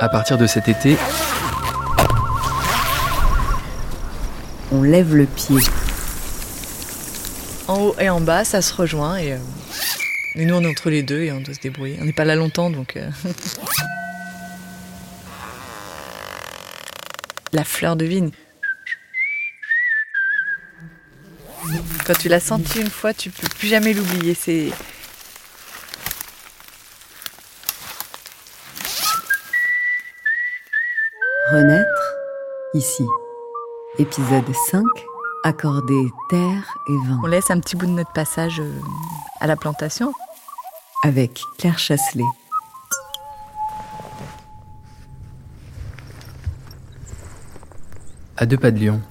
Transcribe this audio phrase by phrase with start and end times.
[0.00, 0.96] À partir de cet été,
[4.72, 5.58] On lève le pied.
[7.66, 9.38] En haut et en bas, ça se rejoint et, euh,
[10.36, 11.98] et nous on est entre les deux et on doit se débrouiller.
[12.00, 12.96] On n'est pas là longtemps donc.
[12.96, 13.10] euh.
[17.52, 18.30] La fleur de vigne.
[22.06, 24.34] Quand tu l'as sentie une fois, tu peux plus jamais l'oublier.
[24.34, 24.70] C'est
[32.74, 33.06] ici.
[33.98, 34.82] Épisode 5,
[35.44, 37.20] accorder terre et vent.
[37.24, 38.72] on laisse un petit bout de notre passage euh,
[39.40, 40.12] à la plantation.
[41.02, 42.24] Avec Claire Chasselet.
[48.40, 49.02] à deux pas de Lyon.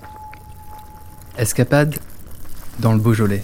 [1.38, 1.96] Escapade
[2.80, 3.44] dans le Beaujolais.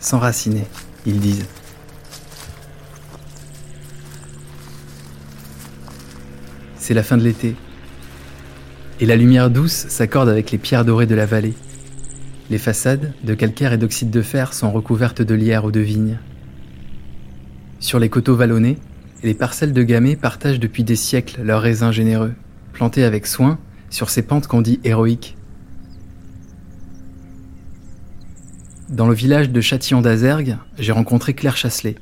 [0.00, 0.66] S'enraciner,
[1.06, 1.46] ils disent.
[6.88, 7.54] C'est la fin de l'été.
[8.98, 11.52] Et la lumière douce s'accorde avec les pierres dorées de la vallée.
[12.48, 16.18] Les façades, de calcaire et d'oxyde de fer, sont recouvertes de lierre ou de vigne.
[17.78, 18.78] Sur les coteaux vallonnés,
[19.22, 22.32] les parcelles de gamay partagent depuis des siècles leurs raisins généreux,
[22.72, 23.58] plantés avec soin
[23.90, 25.36] sur ces pentes qu'on dit héroïques.
[28.88, 31.96] Dans le village de Châtillon d'Azergue, j'ai rencontré Claire Chasselet.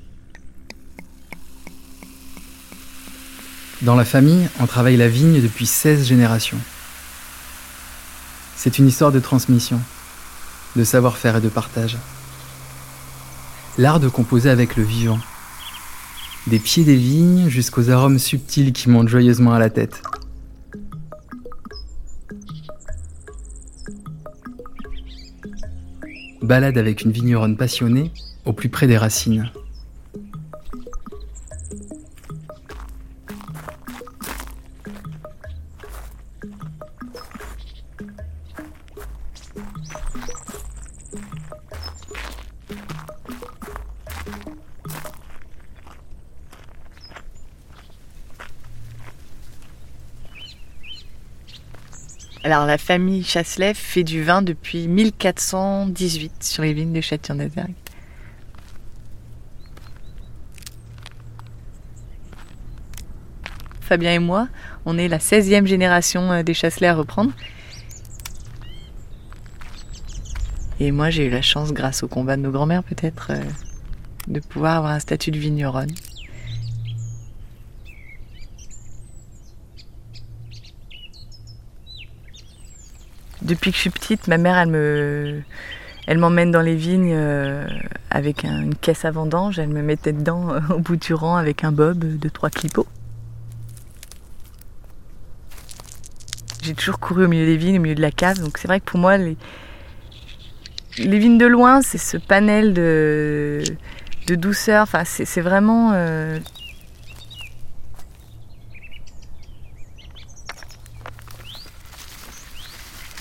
[3.82, 6.56] Dans la famille, on travaille la vigne depuis 16 générations.
[8.56, 9.78] C'est une histoire de transmission,
[10.76, 11.98] de savoir-faire et de partage.
[13.76, 15.18] L'art de composer avec le vivant,
[16.46, 20.02] des pieds des vignes jusqu'aux arômes subtils qui montent joyeusement à la tête.
[26.40, 28.10] Balade avec une vigneronne passionnée
[28.46, 29.50] au plus près des racines.
[52.46, 57.74] Alors la famille Chasselet fait du vin depuis 1418 sur les vignes de Châtillon d'Azergue.
[63.80, 64.46] Fabien et moi,
[64.84, 67.32] on est la 16e génération euh, des Chasselet à reprendre.
[70.78, 73.42] Et moi, j'ai eu la chance, grâce au combat de nos grands-mères peut-être, euh,
[74.28, 75.90] de pouvoir avoir un statut de vigneronne.
[83.46, 85.40] Depuis que je suis petite, ma mère, elle me,
[86.08, 87.66] elle m'emmène dans les vignes euh,
[88.10, 89.58] avec un- une caisse à vendange.
[89.60, 92.88] Elle me mettait dedans euh, au bout du rang avec un bob de trois clipots.
[96.62, 98.40] J'ai toujours couru au milieu des vignes, au milieu de la cave.
[98.40, 99.36] Donc c'est vrai que pour moi, les,
[100.98, 103.62] les vignes de loin, c'est ce panel de,
[104.26, 104.82] de douceur.
[104.82, 106.40] Enfin, c'est c'est vraiment euh,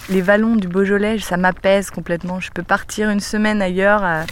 [0.10, 2.40] les vallons du Beaujolais, ça m'apaise complètement.
[2.40, 4.04] Je peux partir une semaine ailleurs.
[4.04, 4.24] euh,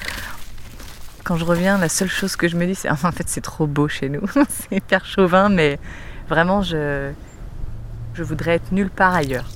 [1.23, 3.67] Quand je reviens, la seule chose que je me dis, c'est en fait c'est trop
[3.67, 4.21] beau chez nous.
[4.49, 5.79] c'est hyper chauvin, mais
[6.29, 7.11] vraiment je
[8.13, 9.49] je voudrais être nulle part ailleurs.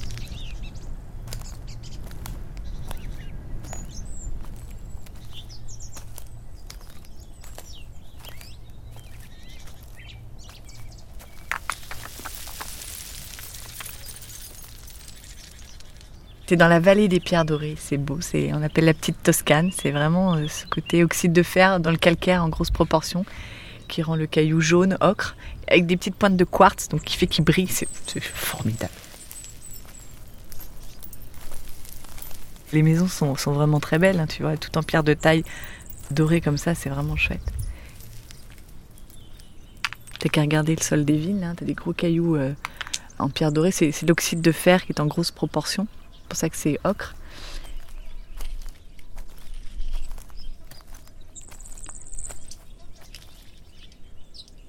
[16.47, 19.69] T'es dans la vallée des pierres dorées, c'est beau, c'est, on appelle la petite Toscane,
[19.74, 23.25] c'est vraiment euh, ce côté oxyde de fer dans le calcaire en grosse proportion
[23.90, 25.35] qui rend le caillou jaune, ocre,
[25.68, 27.90] avec des petites pointes de quartz, donc qui fait qu'il brille, c'est,
[28.22, 28.94] formidable.
[32.72, 35.44] Les maisons sont, sont vraiment très belles, hein, tu vois, tout en pierre de taille
[36.11, 37.41] dorée comme ça, c'est vraiment chouette.
[40.20, 42.53] T'as qu'à regarder le sol des villes, hein, t'as des gros cailloux euh,
[43.20, 45.88] en pierre dorée, c'est l'oxyde de fer qui est en grosse proportion.
[46.28, 47.16] C'est pour ça que c'est ocre.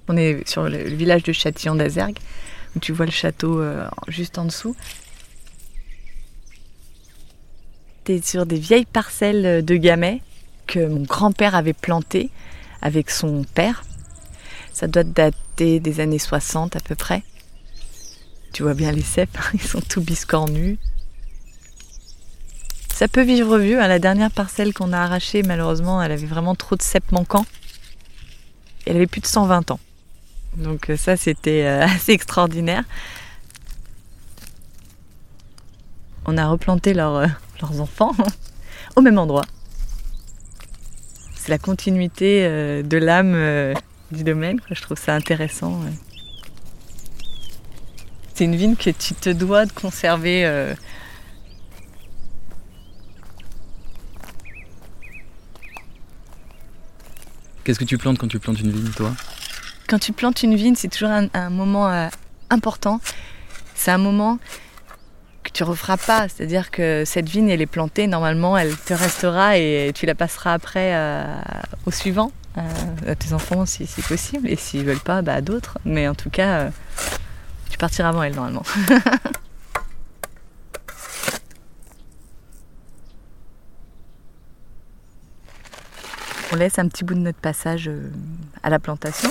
[0.06, 2.20] On est sur le village de Châtillon d'Azergue,
[2.76, 4.76] où tu vois le château euh, juste en dessous.
[8.04, 10.22] T'es sur des vieilles parcelles de gamay
[10.68, 12.30] que mon grand-père avait plantées
[12.82, 13.82] avec son père.
[14.72, 17.24] Ça doit dater des années 60 à peu près.
[18.52, 20.78] Tu vois bien les cèpes, ils sont tout biscornus.
[22.98, 23.80] Ça peut vivre vieux.
[23.80, 23.86] hein.
[23.86, 27.46] La dernière parcelle qu'on a arrachée, malheureusement, elle avait vraiment trop de cèpes manquants.
[28.86, 29.78] Elle avait plus de 120 ans.
[30.56, 32.82] Donc euh, ça, c'était euh, assez extraordinaire.
[36.26, 37.26] On a replanté leurs, euh,
[37.60, 38.16] leurs enfants
[38.96, 39.44] au même endroit.
[41.36, 42.42] C'est la continuité
[42.82, 43.74] de l'âme
[44.10, 44.58] du domaine.
[44.72, 45.80] Je trouve ça intéressant.
[48.34, 50.74] C'est une vigne que tu te dois de conserver.
[57.68, 59.12] Qu'est-ce que tu plantes quand tu plantes une vigne, toi?
[59.88, 62.08] Quand tu plantes une vigne, c'est toujours un, moment euh,
[62.48, 62.98] important.
[63.74, 64.38] C'est un moment
[65.42, 66.30] que tu referas pas.
[66.30, 70.54] C'est-à-dire que cette vigne, elle est plantée, normalement, elle te restera et tu la passeras
[70.54, 71.40] après euh,
[71.84, 72.62] au suivant, euh,
[73.06, 74.48] à tes enfants si c'est possible.
[74.48, 75.76] Et s'ils veulent pas, bah, à d'autres.
[75.84, 76.70] Mais en tout cas,
[77.68, 78.62] tu partiras avant elle, normalement.
[86.58, 88.10] laisse un petit bout de notre passage euh,
[88.62, 89.30] à la plantation.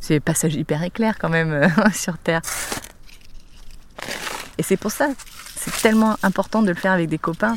[0.00, 2.42] C'est un passage hyper éclair quand même euh, sur Terre.
[4.58, 5.08] Et c'est pour ça,
[5.56, 7.56] c'est tellement important de le faire avec des copains.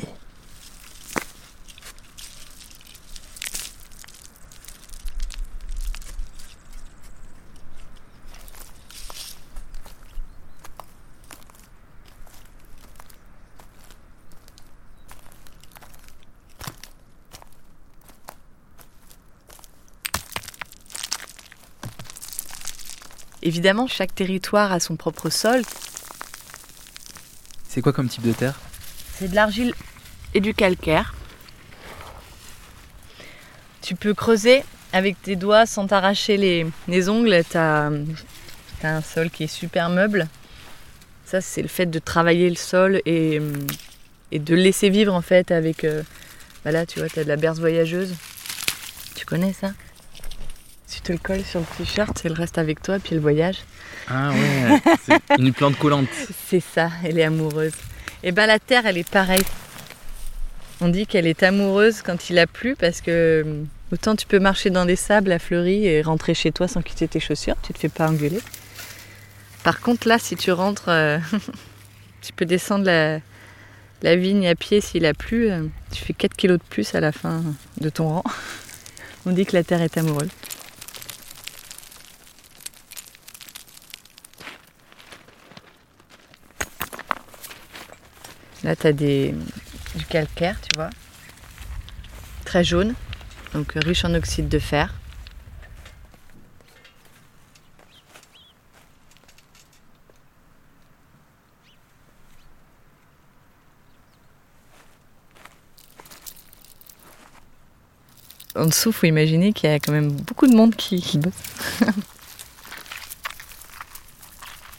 [23.45, 25.61] Évidemment, chaque territoire a son propre sol.
[27.69, 28.59] C'est quoi comme type de terre?
[29.13, 29.73] C'est de l'argile
[30.33, 31.13] et du calcaire.
[33.81, 34.63] Tu peux creuser
[34.93, 37.43] avec tes doigts sans t'arracher les, les ongles.
[37.47, 37.91] Tu as,
[38.83, 40.27] un sol qui est super meuble.
[41.23, 43.39] Ça, c'est le fait de travailler le sol et,
[44.31, 45.83] et de le laisser vivre en fait avec.
[45.83, 46.01] euh,
[46.63, 48.15] bah là, tu vois, tu as de la berce voyageuse.
[49.15, 49.71] Tu connais ça?
[50.89, 53.57] Tu te le colles sur le t-shirt, c'est le reste avec toi, puis le voyage.
[54.07, 56.07] Ah ouais, c'est une plante collante.
[56.47, 57.73] C'est ça, elle est amoureuse.
[58.23, 59.43] Et ben la terre, elle est pareille.
[60.81, 64.39] On dit qu'elle est amoureuse quand il a plu parce que euh, autant tu peux
[64.39, 67.73] marcher dans des sables à Fleury et rentrer chez toi sans quitter tes chaussures, tu
[67.73, 68.41] te fais pas engueuler.
[69.63, 71.17] Par contre là, si tu rentres, euh,
[72.21, 73.19] tu peux descendre la,
[74.01, 76.99] la vigne à pied s'il a plu, euh, tu fais 4 kilos de plus à
[76.99, 77.41] la fin
[77.79, 78.23] de ton rang.
[79.25, 80.29] On dit que la terre est amoureuse.
[88.65, 89.35] Là, tu as des,
[89.93, 90.89] du calcaire, tu vois.
[92.45, 92.95] Très jaune,
[93.53, 94.91] donc riche en oxyde de fer.
[108.55, 111.19] En dessous, faut imaginer qu'il y a quand même beaucoup de monde qui.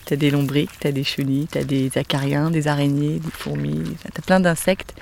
[0.07, 3.83] T'as des lombriques, t'as des chenilles, t'as des acariens, des araignées, des fourmis,
[4.15, 4.95] t'as plein d'insectes.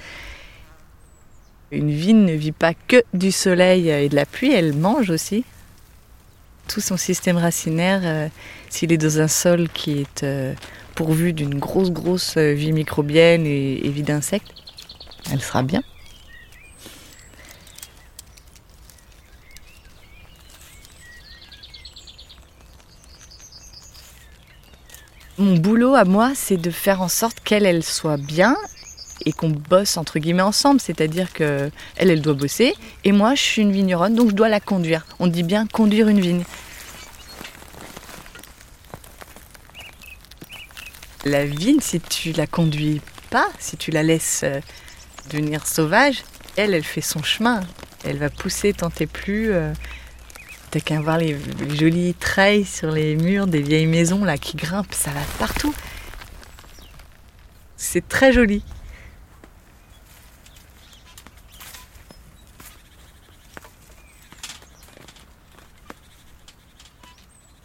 [1.70, 5.44] Une vigne ne vit pas que du soleil et de la pluie, elle mange aussi.
[6.68, 8.28] Tout son système racinaire, euh,
[8.70, 10.54] s'il est dans un sol qui est euh,
[10.94, 14.54] pourvu d'une grosse, grosse euh, vie microbienne et vie d'insectes,
[15.30, 15.82] elle sera bien.
[25.36, 28.56] Mon boulot à moi, c'est de faire en sorte qu'elle, elle soit bien
[29.26, 30.80] et qu'on bosse entre guillemets ensemble.
[30.80, 34.48] C'est-à-dire que elle, elle doit bosser et moi, je suis une vigneronne, donc je dois
[34.48, 35.04] la conduire.
[35.18, 36.44] On dit bien conduire une vigne.
[41.24, 43.00] La vigne, si tu la conduis
[43.30, 44.60] pas, si tu la laisses euh,
[45.30, 46.22] devenir sauvage,
[46.56, 47.60] elle, elle fait son chemin.
[48.04, 49.52] Elle va pousser tant et plus.
[50.74, 51.36] Euh, T'as qu'à voir les,
[51.76, 55.74] jolies treilles sur les murs des vieilles maisons là qui grimpent, ça va partout.
[57.76, 58.62] C'est très joli.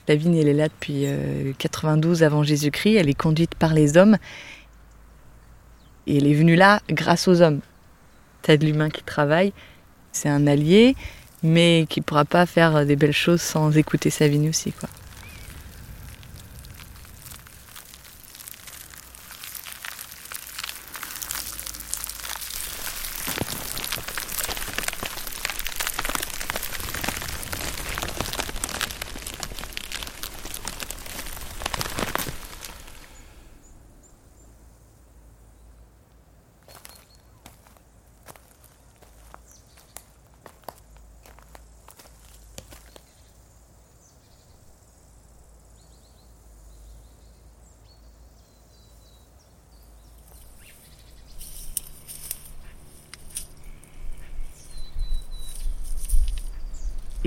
[0.08, 2.96] La vigne, elle est là depuis euh, 92 avant Jésus-Christ.
[2.96, 4.18] Elle est conduite par les hommes.
[6.08, 7.60] Et elle est venue là grâce aux hommes.
[8.42, 9.54] T'as de l'humain qui travaille.
[10.12, 10.96] C'est un allié
[11.44, 14.90] mais qui pourra pas faire des belles choses sans écouter sa vigne aussi quoi.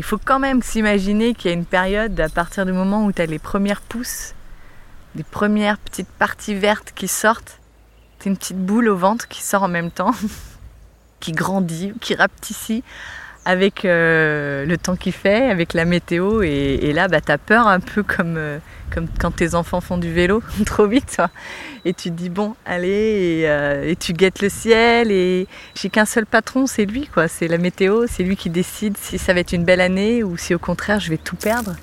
[0.02, 3.12] Il faut quand même s'imaginer qu'il y a une période à partir du moment où
[3.12, 4.34] tu as les premières pousses,
[5.14, 7.60] des premières petites parties vertes qui sortent.
[8.18, 10.10] Tu une petite boule au ventre qui sort en même temps,
[11.20, 12.82] qui grandit, qui rapetissit
[13.44, 16.42] avec euh, le temps qu'il fait, avec la météo.
[16.42, 18.58] Et, là, bah, tu as peur un peu comme, euh,
[18.92, 21.18] comme quand tes enfants font du vélo trop vite.
[21.84, 25.10] Et tu te dis, bon, allez, euh, et, tu guettes le ciel.
[25.10, 27.28] Et j'ai qu'un seul patron, c'est lui, quoi.
[27.28, 30.36] C'est la météo, c'est lui qui décide si ça va être une belle année ou
[30.36, 31.74] si au contraire je vais tout perdre.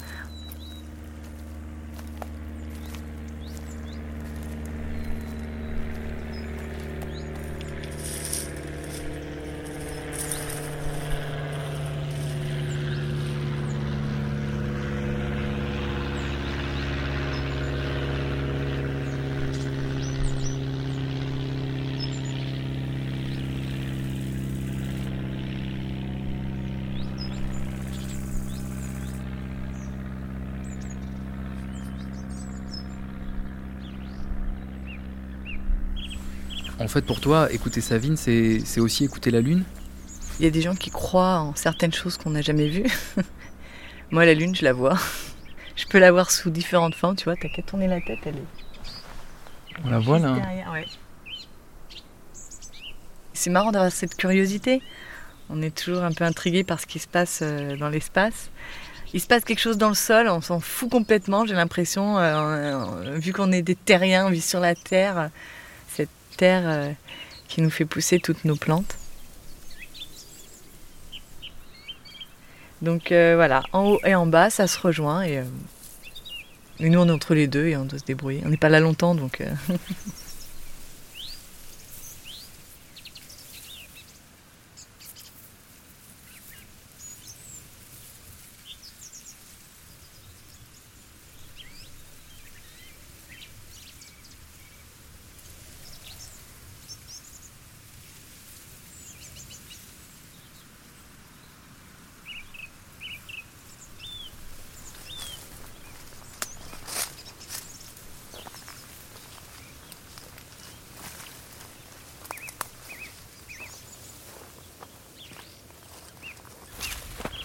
[36.80, 39.64] En fait, pour toi, écouter Savine, c'est aussi écouter la lune?
[40.40, 42.90] Il y a des gens qui croient en certaines choses qu'on n'a jamais vues.
[44.12, 44.98] Moi, la lune, je la vois.
[45.76, 47.36] Je peux la voir sous différentes formes, tu vois.
[47.36, 49.84] T'as qu'à tourner la tête, elle est.
[49.86, 50.36] On la voit là
[53.34, 54.82] C'est marrant d'avoir cette curiosité.
[55.50, 58.52] On est toujours un peu intrigué par ce qui se passe euh, dans l'espace.
[59.14, 63.18] Il se passe quelque chose dans le sol, on s'en fout complètement, j'ai l'impression, euh,
[63.18, 65.32] vu qu'on est des terriens, on vit sur la Terre,
[66.46, 66.92] euh,
[67.48, 68.98] qui nous fait pousser toutes nos plantes.
[72.82, 75.44] Donc euh, voilà, en haut et en bas, ça se rejoint et, euh,
[76.80, 78.42] nous on est entre les deux et on doit se débrouiller.
[78.46, 79.42] On n'est pas là longtemps donc.
[79.42, 79.76] Il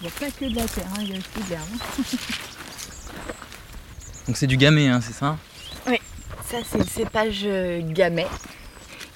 [0.05, 1.67] n'y a pas que de la terre, hein, il y a aussi de l'herbe.
[4.27, 5.37] Donc c'est du gamay, hein, c'est ça
[5.87, 5.97] Oui,
[6.49, 8.27] ça c'est le cépage euh, gamay.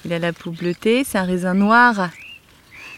[0.04, 2.10] Il a la peau bleutée, c'est un raisin noir.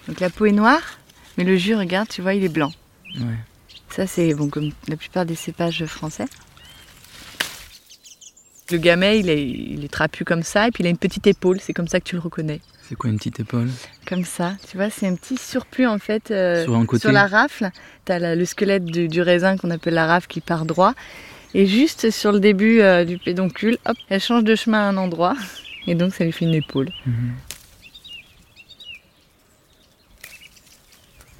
[0.09, 0.99] Donc la peau est noire,
[1.37, 2.73] mais le jus, regarde, tu vois, il est blanc.
[3.17, 3.37] Ouais.
[3.91, 6.27] Ça c'est bon comme la plupart des cépages français.
[8.71, 11.27] Le gamay, il est, il est trapu comme ça, et puis il a une petite
[11.27, 12.63] épaule, c'est comme ça que tu le reconnais.
[12.89, 13.69] C'est quoi une petite épaule?
[14.13, 16.67] Comme ça, tu vois, c'est un petit surplus en fait euh,
[16.99, 17.71] sur, la rafle.
[18.05, 20.93] Tu as le squelette du, raisin qu'on appelle la rafle qui part droit.
[21.55, 24.99] Et juste sur le début euh, du pédoncule, hop, elle change de chemin à un
[24.99, 25.35] endroit.
[25.87, 26.91] Et donc ça lui fait une épaule.
[27.07, 27.35] Mhm.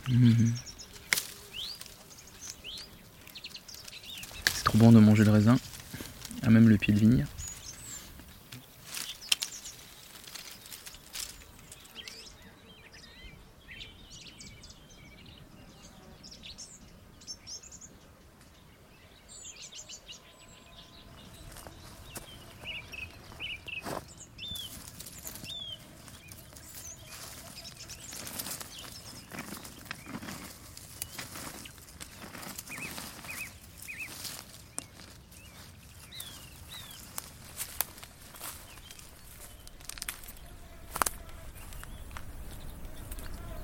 [0.09, 0.55] Mhm.
[4.55, 5.59] C'est trop bon de manger le raisin,
[6.43, 7.27] à même le pied de vigne.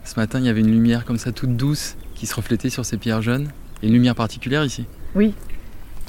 [0.09, 2.87] Ce matin, il y avait une lumière comme ça toute douce qui se reflétait sur
[2.87, 3.51] ces pierres jaunes.
[3.83, 5.35] Et une lumière particulière ici Oui,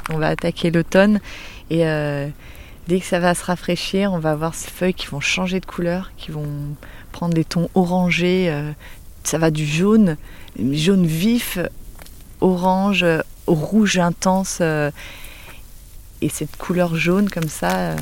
[0.10, 1.20] on va attaquer l'automne
[1.70, 2.30] et euh,
[2.88, 5.66] dès que ça va se rafraîchir, on va avoir ces feuilles qui vont changer de
[5.66, 6.48] couleur, qui vont
[7.12, 8.50] prendre des tons orangés.
[8.50, 8.72] Euh,
[9.26, 10.16] ça va du jaune,
[10.58, 11.60] jaune vif,
[12.40, 13.06] orange,
[13.48, 14.60] rouge intense.
[14.62, 14.92] Euh,
[16.22, 17.98] et cette couleur jaune comme ça,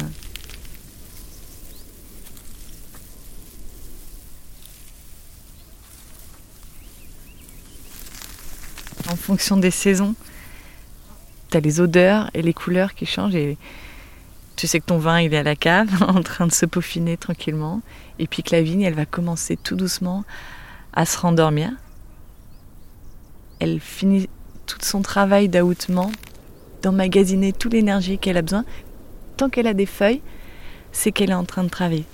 [9.11, 10.15] en fonction des saisons.
[11.49, 13.57] Tu as les odeurs et les couleurs qui changent et
[14.55, 17.17] tu sais que ton vin il est à la cave en train de se peaufiner
[17.17, 17.81] tranquillement
[18.19, 20.23] et puis que la vigne elle va commencer tout doucement
[20.93, 21.71] à se rendormir.
[23.59, 24.29] Elle finit
[24.65, 26.11] tout son travail d'aoutement,
[26.81, 28.65] d'emmagasiner toute l'énergie qu'elle a besoin.
[29.37, 30.21] Tant qu'elle a des feuilles,
[30.91, 32.05] c'est qu'elle est en train de travailler.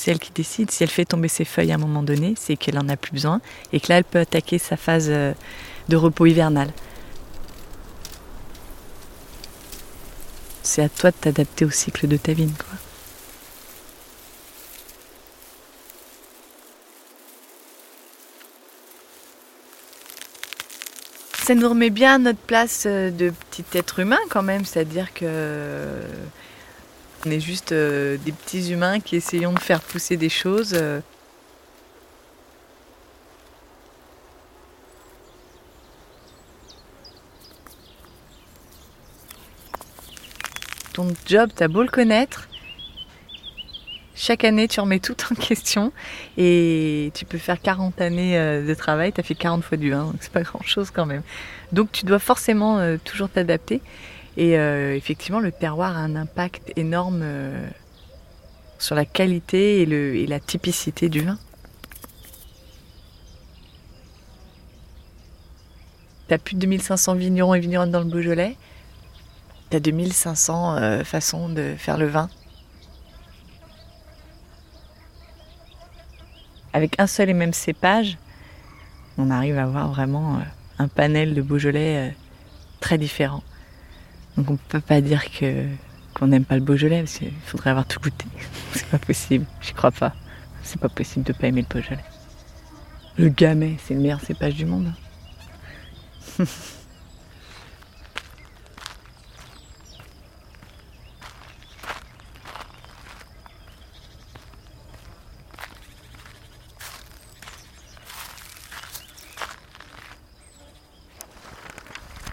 [0.00, 0.70] C'est elle qui décide.
[0.70, 3.12] Si elle fait tomber ses feuilles à un moment donné, c'est qu'elle en a plus
[3.12, 3.42] besoin
[3.72, 5.34] et que là, elle peut attaquer sa phase euh,
[5.90, 6.72] de repos hivernal.
[10.62, 12.78] C'est à toi de t'adapter au cycle de ta vigne, quoi.
[21.42, 25.12] ça nous remet bien à notre place euh, de petit être humain quand même, c'est-à-dire
[25.12, 25.24] que
[27.26, 30.72] on est juste euh, des petits humains qui essayons de faire pousser des choses.
[30.74, 31.00] Euh.
[40.94, 42.48] Ton job, t'as beau le connaître,
[44.16, 45.92] chaque année, tu remets tout en question
[46.36, 49.90] et tu peux faire 40 années euh, de travail, tu as fait 40 fois du
[49.90, 51.22] vin, donc c'est pas grand chose quand même.
[51.72, 53.80] Donc tu dois forcément toujours t'adapter.
[54.36, 57.24] Et euh, effectivement, le terroir a un impact énorme
[58.78, 61.38] sur la qualité et, la typicité du vin.
[66.28, 68.56] Tu as plus de 2500 vignerons et vigneronnes dans le Beaujolais?
[69.70, 72.28] Tu as 2500 façons de faire le vin?
[76.72, 78.18] avec un seul et même cépage,
[79.18, 80.42] on arrive à avoir vraiment euh,
[80.78, 82.10] un panel de Beaujolais euh,
[82.80, 83.42] très différent.
[84.36, 85.66] Donc on ne peut pas dire que
[86.14, 88.26] qu'on n'aime pas le Beaujolais, parce qu'il faudrait avoir tout goûté.
[88.72, 90.12] C'est pas possible, j'y crois pas.
[90.62, 92.04] C'est pas possible de pas aimer le Beaujolais.
[93.16, 94.92] Le Gamay, c'est le meilleur cépage du monde.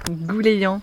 [0.10, 0.82] Gouléant.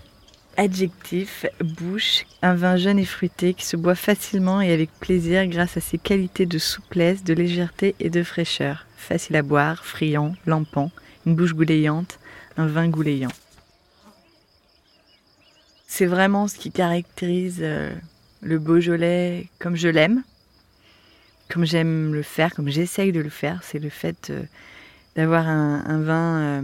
[0.57, 5.77] Adjectif, bouche, un vin jeune et fruité qui se boit facilement et avec plaisir grâce
[5.77, 8.87] à ses qualités de souplesse, de légèreté et de fraîcheur.
[8.97, 10.93] Facile à boire, friand, lampant,
[11.27, 12.21] une bouche gouléante,
[12.57, 13.33] un vin gouléant.
[15.89, 17.93] C'est vraiment ce qui caractérise euh,
[18.41, 20.23] le Beaujolais comme je l'aime,
[21.49, 23.61] comme j'aime le faire, comme j'essaye de le faire.
[23.65, 24.43] C'est le fait euh,
[25.17, 26.63] d'avoir un, vin euh,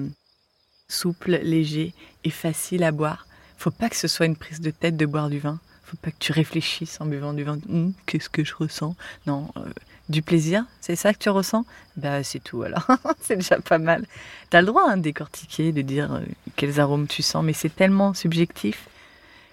[0.88, 3.26] souple, léger et facile à boire.
[3.60, 5.58] Faut pas que ce soit une prise de tête de boire du vin.
[5.84, 7.58] Faut pas que tu réfléchisses en buvant du vin.
[7.68, 8.96] Hum, qu'est-ce que je ressens?
[9.26, 9.60] Non, euh,
[10.08, 11.66] du plaisir, c'est ça que tu ressens?
[11.98, 12.86] Bah c'est tout alors.
[13.20, 14.06] c'est déjà pas mal.
[14.50, 16.20] Tu as le droit hein, de décortiquer, de dire euh,
[16.56, 18.88] quels arômes tu sens, mais c'est tellement subjectif.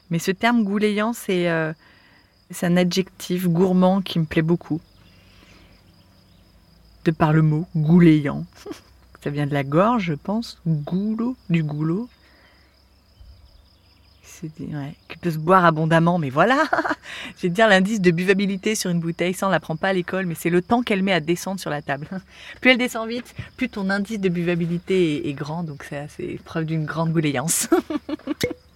[0.10, 1.74] Mais ce terme gouléant, c'est euh,
[2.62, 4.80] un adjectif gourmand qui me plaît beaucoup.
[7.04, 8.46] De par le mot gouléant.
[9.22, 10.62] Ça vient de la gorge, je pense.
[10.66, 12.08] Goulot, du goulot.
[15.10, 16.64] Qui peut se boire abondamment, mais voilà
[17.38, 19.94] Je vais te dire l'indice de buvabilité sur une bouteille, ça on l'apprend pas à
[19.94, 22.08] l'école, mais c'est le temps qu'elle met à descendre sur la table.
[22.62, 26.86] plus elle descend vite, plus ton indice de buvabilité est, grand, donc c'est preuve d'une
[26.86, 27.70] grande gouléance.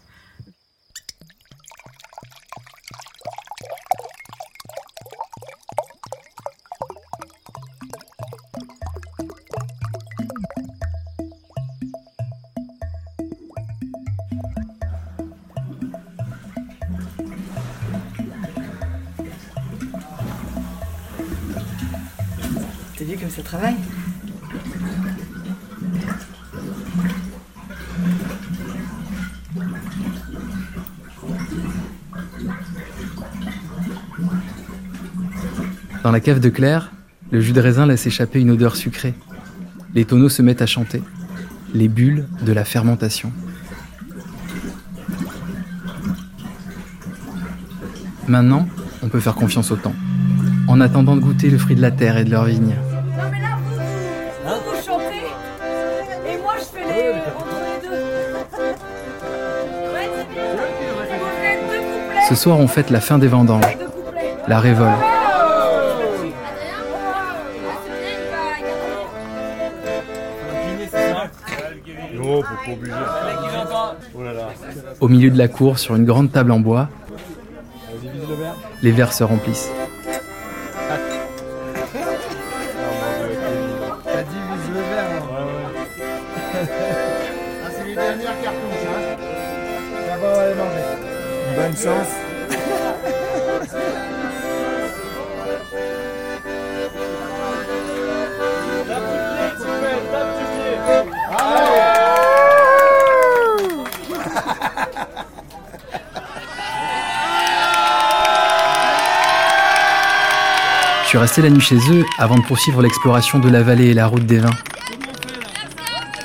[36.04, 36.92] Dans la cave de Claire,
[37.30, 39.14] le jus de raisin laisse échapper une odeur sucrée.
[39.94, 41.04] Les tonneaux se mettent à chanter,
[41.74, 43.32] les bulles de la fermentation.
[48.28, 48.68] Maintenant,
[49.04, 49.96] on peut faire confiance au temps
[50.68, 52.76] en attendant de goûter le fruit de la terre et de leur vigne.
[62.32, 63.78] Ce soir, on fête la fin des vendanges,
[64.48, 64.94] la révolte.
[75.02, 76.88] Au milieu de la cour, sur une grande table en bois,
[78.82, 79.70] les verres se remplissent.
[91.56, 92.21] Bonne chance.
[111.12, 114.08] Suis resté la nuit chez eux avant de poursuivre l'exploration de la vallée et la
[114.08, 114.50] route des vins.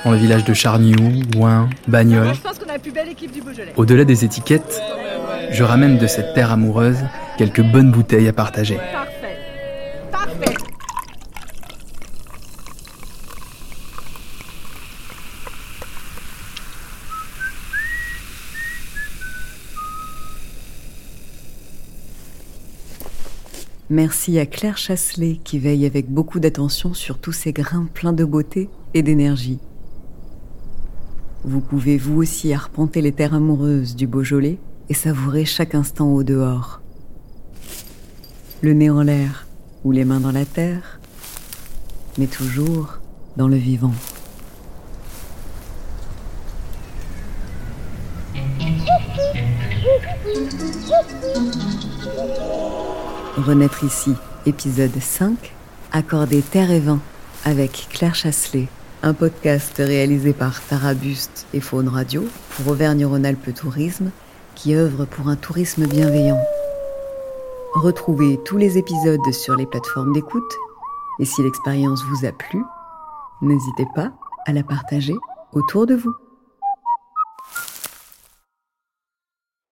[0.05, 3.73] Dans le village de Charniou, Ouin, Je Beaujolais.
[3.75, 4.81] au-delà des étiquettes,
[5.51, 6.99] je ramène de cette terre amoureuse
[7.37, 8.79] quelques bonnes bouteilles à partager.
[23.89, 28.25] Merci à Claire Chasselet qui veille avec beaucoup d'attention sur tous ces grains pleins de
[28.25, 29.59] beauté et d'énergie.
[31.45, 34.57] Vous pouvez vous aussi arpenter les terres amoureuses du Beaujolais
[34.89, 36.81] et savourer chaque instant au dehors.
[38.61, 39.47] Le nez en l'air
[39.85, 40.99] ou les mains dans la terre,
[42.17, 42.99] mais toujours
[43.37, 43.93] dans le vivant.
[53.37, 54.15] Renaître ici,
[54.47, 55.53] épisode 5,
[55.91, 56.99] Accorder terre et vin,
[57.45, 58.67] avec Claire Chasselet,
[59.03, 64.09] un podcast réalisé par Tara Buste et Faune Radio pour Auvergne-Rhône-Alpes Tourisme,
[64.55, 66.41] qui œuvre pour un tourisme bienveillant.
[67.75, 70.55] Retrouvez tous les épisodes sur les plateformes d'écoute,
[71.19, 72.63] et si l'expérience vous a plu,
[73.43, 74.13] n'hésitez pas
[74.47, 75.15] à la partager
[75.53, 76.15] autour de vous.